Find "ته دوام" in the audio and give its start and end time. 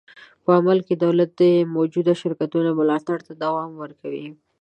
3.27-3.71